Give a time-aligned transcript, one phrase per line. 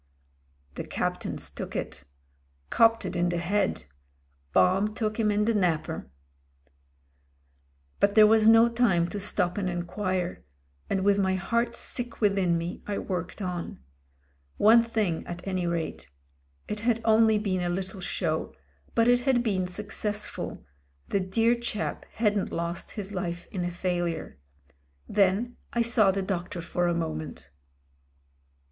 [0.73, 2.05] "The Captain's took it.
[2.71, 3.83] Copped it in the head.
[4.51, 6.09] Bomb took him in the napper."
[7.99, 10.43] But there was no time to stop and enquire,
[10.89, 13.77] and with my heart sick within me I worked on.
[14.57, 16.09] One thing at 19^ MEN, WOMEN AND GUNS any rate;
[16.67, 18.55] it had only been a little show,
[18.95, 20.65] but it had been successful—
[21.11, 24.37] ^the dear chap hadn't lost his life in a fail ure.
[25.07, 27.51] Then I saw the doctor for a moment.